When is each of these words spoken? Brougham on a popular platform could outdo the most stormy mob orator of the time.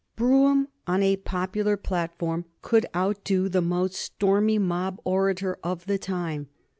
Brougham 0.15 0.69
on 0.87 1.03
a 1.03 1.15
popular 1.17 1.77
platform 1.77 2.45
could 2.63 2.87
outdo 2.95 3.47
the 3.49 3.61
most 3.61 3.93
stormy 3.93 4.57
mob 4.57 4.99
orator 5.05 5.59
of 5.63 5.85
the 5.85 5.99
time. 5.99 6.47